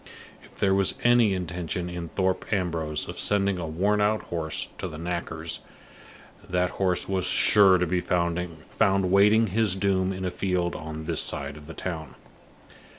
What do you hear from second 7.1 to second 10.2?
sure to be found waiting his doom